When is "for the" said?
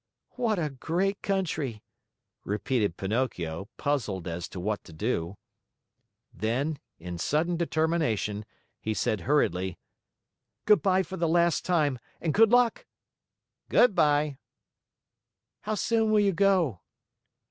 11.03-11.27